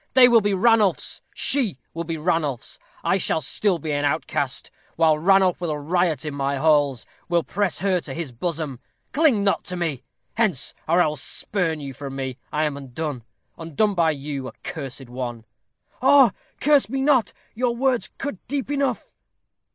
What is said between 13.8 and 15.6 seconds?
by you, accursed one."